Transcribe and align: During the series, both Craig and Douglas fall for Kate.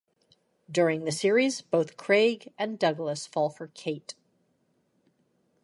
During 0.67 1.03
the 1.05 1.11
series, 1.11 1.61
both 1.61 1.95
Craig 1.95 2.51
and 2.57 2.79
Douglas 2.79 3.27
fall 3.27 3.51
for 3.51 3.67
Kate. 3.67 4.15